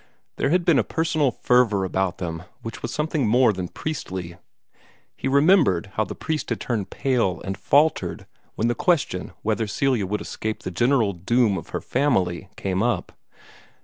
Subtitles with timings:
[0.37, 4.35] There had been a personal fervor about them which was something more than priestly.
[5.15, 8.25] He remembered how the priest had turned pale and faltered
[8.55, 13.11] when the question whether Celia would escape the general doom of her family came up.